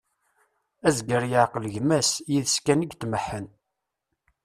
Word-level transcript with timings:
Azger 0.87 1.23
yeεqel 1.31 1.65
gma-s, 1.73 2.11
yid-s 2.31 2.57
kan 2.65 2.83
i 2.83 2.87
itmeḥḥen. 2.93 3.47